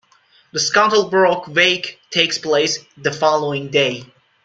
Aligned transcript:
The 0.51 0.57
Scuttlebrook 0.57 1.49
Wake 1.53 1.99
takes 2.09 2.39
place 2.39 2.79
the 2.97 3.11
following 3.11 3.69
day. 3.69 4.03